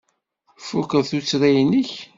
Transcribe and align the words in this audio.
Tfukeḍ 0.59 1.03
tuttra-nnek? 1.09 1.91